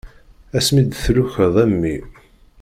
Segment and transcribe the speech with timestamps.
[0.57, 1.95] Ass mi d-tlukeḍ a mmi.